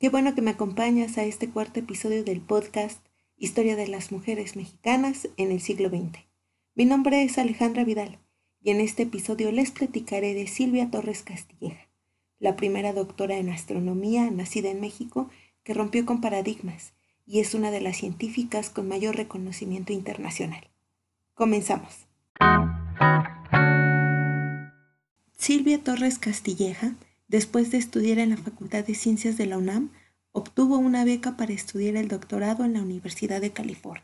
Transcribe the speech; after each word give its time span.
Qué 0.00 0.10
bueno 0.10 0.34
que 0.36 0.42
me 0.42 0.52
acompañas 0.52 1.18
a 1.18 1.24
este 1.24 1.50
cuarto 1.50 1.80
episodio 1.80 2.22
del 2.22 2.40
podcast 2.40 3.04
Historia 3.36 3.74
de 3.74 3.88
las 3.88 4.12
Mujeres 4.12 4.54
Mexicanas 4.54 5.28
en 5.36 5.50
el 5.50 5.60
siglo 5.60 5.88
XX. 5.88 6.20
Mi 6.76 6.84
nombre 6.84 7.24
es 7.24 7.36
Alejandra 7.36 7.82
Vidal 7.82 8.20
y 8.62 8.70
en 8.70 8.80
este 8.80 9.02
episodio 9.02 9.50
les 9.50 9.72
platicaré 9.72 10.34
de 10.34 10.46
Silvia 10.46 10.92
Torres 10.92 11.24
Castilleja, 11.24 11.88
la 12.38 12.54
primera 12.54 12.92
doctora 12.92 13.38
en 13.38 13.50
astronomía 13.50 14.30
nacida 14.30 14.70
en 14.70 14.80
México 14.80 15.28
que 15.64 15.74
rompió 15.74 16.06
con 16.06 16.20
paradigmas 16.20 16.92
y 17.26 17.40
es 17.40 17.54
una 17.54 17.72
de 17.72 17.80
las 17.80 17.96
científicas 17.96 18.70
con 18.70 18.86
mayor 18.86 19.16
reconocimiento 19.16 19.92
internacional. 19.92 20.70
Comenzamos. 21.34 22.06
Silvia 25.36 25.82
Torres 25.82 26.20
Castilleja 26.20 26.94
Después 27.28 27.70
de 27.70 27.76
estudiar 27.76 28.18
en 28.20 28.30
la 28.30 28.38
Facultad 28.38 28.86
de 28.86 28.94
Ciencias 28.94 29.36
de 29.36 29.44
la 29.44 29.58
UNAM, 29.58 29.90
obtuvo 30.32 30.78
una 30.78 31.04
beca 31.04 31.36
para 31.36 31.52
estudiar 31.52 31.96
el 31.96 32.08
doctorado 32.08 32.64
en 32.64 32.72
la 32.72 32.80
Universidad 32.80 33.42
de 33.42 33.52
California. 33.52 34.02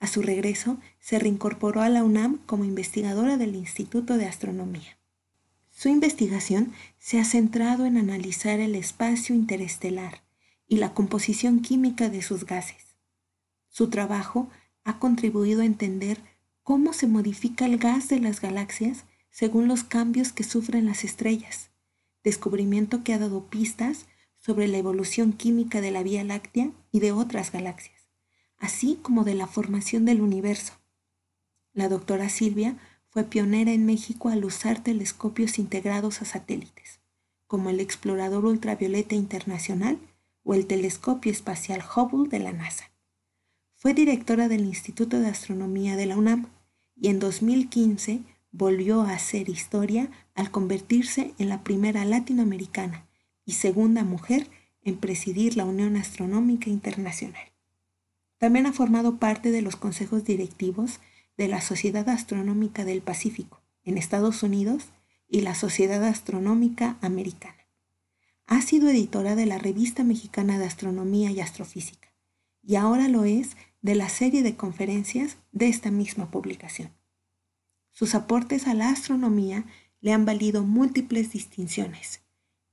A 0.00 0.08
su 0.08 0.20
regreso, 0.20 0.78
se 0.98 1.20
reincorporó 1.20 1.80
a 1.80 1.88
la 1.88 2.02
UNAM 2.02 2.38
como 2.44 2.64
investigadora 2.64 3.36
del 3.36 3.54
Instituto 3.54 4.16
de 4.16 4.26
Astronomía. 4.26 4.98
Su 5.70 5.88
investigación 5.88 6.72
se 6.98 7.20
ha 7.20 7.24
centrado 7.24 7.86
en 7.86 7.96
analizar 7.96 8.58
el 8.58 8.74
espacio 8.74 9.32
interestelar 9.36 10.24
y 10.66 10.78
la 10.78 10.92
composición 10.92 11.60
química 11.60 12.08
de 12.08 12.20
sus 12.20 12.46
gases. 12.46 12.96
Su 13.68 13.90
trabajo 13.90 14.50
ha 14.82 14.98
contribuido 14.98 15.62
a 15.62 15.66
entender 15.66 16.18
cómo 16.64 16.94
se 16.94 17.06
modifica 17.06 17.64
el 17.66 17.78
gas 17.78 18.08
de 18.08 18.18
las 18.18 18.40
galaxias 18.40 19.04
según 19.30 19.68
los 19.68 19.84
cambios 19.84 20.32
que 20.32 20.42
sufren 20.42 20.86
las 20.86 21.04
estrellas 21.04 21.70
descubrimiento 22.24 23.04
que 23.04 23.12
ha 23.12 23.18
dado 23.18 23.44
pistas 23.46 24.06
sobre 24.34 24.66
la 24.66 24.78
evolución 24.78 25.32
química 25.32 25.80
de 25.80 25.90
la 25.90 26.02
Vía 26.02 26.24
Láctea 26.24 26.72
y 26.90 27.00
de 27.00 27.12
otras 27.12 27.52
galaxias, 27.52 28.08
así 28.58 28.98
como 29.00 29.24
de 29.24 29.34
la 29.34 29.46
formación 29.46 30.04
del 30.04 30.20
universo. 30.20 30.72
La 31.72 31.88
doctora 31.88 32.28
Silvia 32.28 32.76
fue 33.10 33.24
pionera 33.24 33.72
en 33.72 33.86
México 33.86 34.28
al 34.28 34.44
usar 34.44 34.82
telescopios 34.82 35.58
integrados 35.58 36.20
a 36.20 36.24
satélites, 36.24 37.00
como 37.46 37.70
el 37.70 37.78
Explorador 37.78 38.44
Ultravioleta 38.44 39.14
Internacional 39.14 39.98
o 40.42 40.54
el 40.54 40.66
Telescopio 40.66 41.30
Espacial 41.30 41.82
Hubble 41.82 42.28
de 42.28 42.38
la 42.42 42.52
NASA. 42.52 42.90
Fue 43.74 43.94
directora 43.94 44.48
del 44.48 44.64
Instituto 44.64 45.20
de 45.20 45.28
Astronomía 45.28 45.96
de 45.96 46.06
la 46.06 46.16
UNAM 46.16 46.48
y 46.96 47.08
en 47.08 47.18
2015 47.18 48.22
volvió 48.56 49.02
a 49.02 49.14
hacer 49.14 49.48
historia 49.48 50.08
al 50.36 50.52
convertirse 50.52 51.34
en 51.38 51.48
la 51.48 51.64
primera 51.64 52.04
latinoamericana 52.04 53.04
y 53.44 53.52
segunda 53.54 54.04
mujer 54.04 54.48
en 54.82 54.96
presidir 54.96 55.56
la 55.56 55.64
Unión 55.64 55.96
Astronómica 55.96 56.70
Internacional. 56.70 57.52
También 58.38 58.66
ha 58.66 58.72
formado 58.72 59.16
parte 59.16 59.50
de 59.50 59.60
los 59.60 59.74
consejos 59.74 60.24
directivos 60.24 61.00
de 61.36 61.48
la 61.48 61.60
Sociedad 61.60 62.08
Astronómica 62.08 62.84
del 62.84 63.02
Pacífico 63.02 63.60
en 63.82 63.98
Estados 63.98 64.44
Unidos 64.44 64.90
y 65.28 65.40
la 65.40 65.56
Sociedad 65.56 66.04
Astronómica 66.04 66.96
Americana. 67.00 67.66
Ha 68.46 68.62
sido 68.62 68.88
editora 68.88 69.34
de 69.34 69.46
la 69.46 69.58
Revista 69.58 70.04
Mexicana 70.04 70.58
de 70.58 70.66
Astronomía 70.66 71.32
y 71.32 71.40
Astrofísica 71.40 72.14
y 72.62 72.76
ahora 72.76 73.08
lo 73.08 73.24
es 73.24 73.56
de 73.82 73.96
la 73.96 74.08
serie 74.08 74.44
de 74.44 74.54
conferencias 74.54 75.38
de 75.50 75.68
esta 75.68 75.90
misma 75.90 76.30
publicación. 76.30 76.92
Sus 77.94 78.14
aportes 78.16 78.66
a 78.66 78.74
la 78.74 78.90
astronomía 78.90 79.64
le 80.00 80.12
han 80.12 80.26
valido 80.26 80.64
múltiples 80.64 81.32
distinciones, 81.32 82.20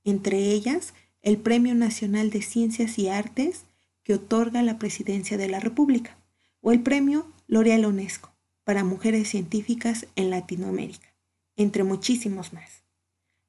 entre 0.04 0.50
ellas 0.50 0.94
el 1.22 1.38
Premio 1.38 1.76
Nacional 1.76 2.30
de 2.30 2.42
Ciencias 2.42 2.98
y 2.98 3.08
Artes 3.08 3.64
que 4.02 4.14
otorga 4.14 4.62
la 4.62 4.78
Presidencia 4.78 5.38
de 5.38 5.48
la 5.48 5.60
República 5.60 6.18
o 6.60 6.72
el 6.72 6.82
Premio 6.82 7.26
L'Oreal 7.46 7.86
UNESCO 7.86 8.32
para 8.64 8.82
mujeres 8.82 9.28
científicas 9.28 10.08
en 10.16 10.30
Latinoamérica, 10.30 11.14
entre 11.56 11.84
muchísimos 11.84 12.52
más. 12.52 12.82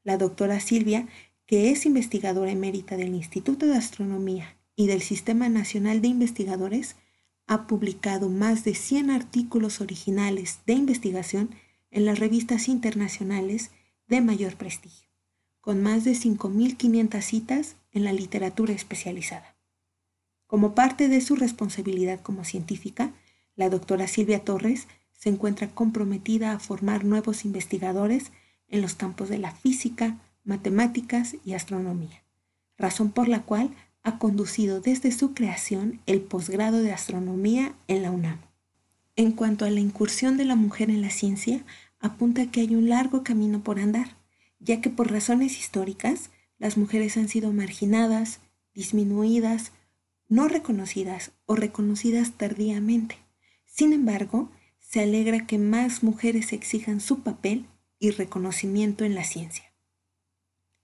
La 0.04 0.18
doctora 0.18 0.60
Silvia, 0.60 1.08
que 1.48 1.72
es 1.72 1.88
investigadora 1.88 2.52
emérita 2.52 2.98
del 2.98 3.16
Instituto 3.16 3.66
de 3.66 3.78
Astronomía 3.78 4.58
y 4.76 4.86
del 4.86 5.02
Sistema 5.02 5.50
Nacional 5.50 6.02
de 6.02 6.10
Investigadores, 6.10 6.98
ha 7.48 7.68
publicado 7.68 8.30
más 8.30 8.64
de 8.64 8.76
100 8.76 9.10
artículos 9.10 9.82
originales 9.82 10.60
de 10.66 10.74
investigación 10.74 11.56
en 11.94 12.06
las 12.06 12.20
revistas 12.20 12.68
internacionales 12.68 13.72
de 14.08 14.20
mayor 14.20 14.56
prestigio, 14.56 15.08
con 15.62 15.82
más 15.82 16.04
de 16.04 16.12
5.500 16.12 17.22
citas 17.22 17.76
en 17.92 18.04
la 18.04 18.12
literatura 18.12 18.74
especializada. 18.74 19.56
Como 20.48 20.76
parte 20.76 21.08
de 21.08 21.22
su 21.22 21.36
responsabilidad 21.36 22.20
como 22.20 22.44
científica, 22.44 23.14
la 23.56 23.70
doctora 23.70 24.08
Silvia 24.08 24.44
Torres 24.44 24.88
se 25.14 25.30
encuentra 25.30 25.70
comprometida 25.70 26.52
a 26.52 26.60
formar 26.60 27.06
nuevos 27.06 27.46
investigadores 27.46 28.32
en 28.68 28.82
los 28.82 28.96
campos 28.96 29.30
de 29.30 29.38
la 29.38 29.52
física, 29.52 30.20
matemáticas 30.44 31.38
y 31.46 31.54
astronomía, 31.54 32.24
razón 32.78 33.12
por 33.12 33.30
la 33.30 33.44
cual 33.44 33.74
ha 34.04 34.18
conducido 34.18 34.82
desde 34.82 35.12
su 35.12 35.34
creación 35.34 36.02
el 36.08 36.22
posgrado 36.22 36.82
de 36.82 36.92
astronomía 36.92 37.74
en 37.88 38.02
la 38.02 38.12
UNAM. 38.12 38.53
En 39.16 39.32
cuanto 39.32 39.66
a 39.66 39.70
la 39.70 39.80
incursión 39.80 40.38
de 40.38 40.46
la 40.46 40.56
mujer 40.56 40.90
en 40.90 41.02
la 41.02 41.12
ciencia, 41.12 41.64
apunta 42.00 42.50
que 42.50 42.62
hay 42.62 42.76
un 42.76 42.90
largo 42.90 43.24
camino 43.24 43.64
por 43.64 43.80
andar, 43.80 44.18
ya 44.60 44.82
que 44.82 44.90
por 44.90 45.12
razones 45.12 45.60
históricas 45.60 46.32
las 46.58 46.78
mujeres 46.78 47.18
han 47.18 47.28
sido 47.28 47.52
marginadas, 47.54 48.40
disminuidas, 48.74 49.72
no 50.30 50.48
reconocidas 50.48 51.32
o 51.46 51.56
reconocidas 51.56 52.32
tardíamente. 52.32 53.18
Sin 53.66 53.94
embargo, 53.94 54.50
se 54.80 55.02
alegra 55.02 55.46
que 55.46 55.58
más 55.58 56.04
mujeres 56.04 56.54
exijan 56.54 57.00
su 57.00 57.20
papel 57.22 57.68
y 58.00 58.12
reconocimiento 58.12 59.06
en 59.06 59.16
la 59.16 59.24
ciencia. 59.24 59.74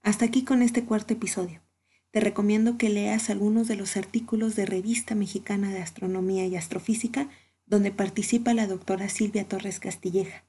Hasta 0.01 0.25
aquí 0.25 0.43
con 0.43 0.61
este 0.61 0.83
cuarto 0.83 1.13
episodio. 1.13 1.61
Te 2.11 2.19
recomiendo 2.19 2.77
que 2.77 2.89
leas 2.89 3.29
algunos 3.29 3.67
de 3.67 3.75
los 3.75 3.97
artículos 3.97 4.55
de 4.55 4.65
Revista 4.65 5.15
Mexicana 5.15 5.71
de 5.71 5.81
Astronomía 5.81 6.45
y 6.45 6.55
Astrofísica 6.55 7.29
donde 7.69 7.91
participa 7.91 8.53
la 8.53 8.67
doctora 8.67 9.07
Silvia 9.09 9.47
Torres 9.47 9.79
Castilleja, 9.79 10.43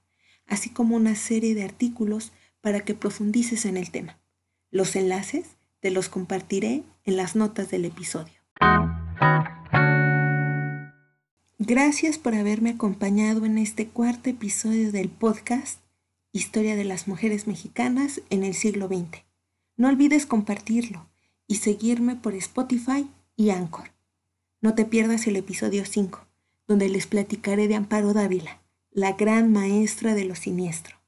así 0.47 0.71
como 0.71 0.97
una 0.97 1.15
serie 1.15 1.55
de 1.55 1.63
artículos 1.63 2.33
para 2.61 2.81
que 2.81 2.95
profundices 2.95 3.67
en 3.67 3.77
el 3.77 3.91
tema. 3.91 4.19
Los 4.71 4.97
enlaces 4.97 5.57
te 5.81 5.91
los 5.91 6.09
compartiré 6.09 6.83
en 7.05 7.17
las 7.17 7.37
notas 7.37 7.71
del 7.71 7.85
episodio. 7.85 8.35
Gracias 11.59 12.19
por 12.19 12.35
haberme 12.35 12.71
acompañado 12.71 13.45
en 13.45 13.59
este 13.59 13.87
cuarto 13.87 14.31
episodio 14.31 14.91
del 14.91 15.11
podcast 15.11 15.79
Historia 16.33 16.75
de 16.75 16.85
las 16.85 17.07
Mujeres 17.07 17.47
Mexicanas 17.47 18.23
en 18.31 18.45
el 18.45 18.55
siglo 18.55 18.89
XX. 18.89 19.25
No 19.77 19.89
olvides 19.89 20.25
compartirlo 20.25 21.11
y 21.47 21.57
seguirme 21.57 22.17
por 22.17 22.35
Spotify 22.35 23.07
y 23.37 23.51
Anchor. 23.51 23.91
No 24.63 24.75
te 24.75 24.85
pierdas 24.85 25.27
el 25.27 25.37
episodio 25.37 25.85
5 25.85 26.30
donde 26.71 26.89
les 26.89 27.09
platicaré 27.09 27.67
de 27.67 27.75
Amparo 27.75 28.13
Dávila, 28.13 28.63
la 28.93 29.15
gran 29.15 29.51
maestra 29.51 30.15
de 30.15 30.25
lo 30.25 30.37
siniestro. 30.37 31.00